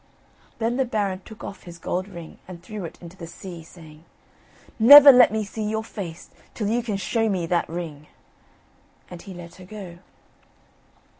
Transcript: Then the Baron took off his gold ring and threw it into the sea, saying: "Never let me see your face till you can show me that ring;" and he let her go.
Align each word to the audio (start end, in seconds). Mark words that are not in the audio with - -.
Then 0.57 0.77
the 0.77 0.85
Baron 0.85 1.21
took 1.23 1.43
off 1.43 1.61
his 1.61 1.77
gold 1.77 2.07
ring 2.07 2.39
and 2.47 2.63
threw 2.63 2.85
it 2.85 2.97
into 3.03 3.15
the 3.15 3.27
sea, 3.27 3.61
saying: 3.61 4.03
"Never 4.79 5.11
let 5.11 5.31
me 5.31 5.43
see 5.43 5.61
your 5.61 5.83
face 5.83 6.31
till 6.55 6.69
you 6.69 6.81
can 6.81 6.97
show 6.97 7.29
me 7.29 7.45
that 7.45 7.69
ring;" 7.69 8.07
and 9.11 9.21
he 9.21 9.31
let 9.35 9.57
her 9.57 9.65
go. 9.65 9.99